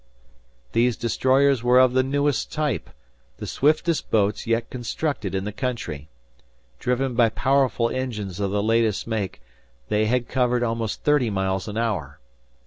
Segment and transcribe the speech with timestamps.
[0.71, 2.89] These destroyers were of the newest type,
[3.37, 6.09] the swiftest boats yet constructed in the country.
[6.79, 9.43] Driven by powerful engines of the latest make,
[9.89, 12.19] they had covered almost thirty miles an hour.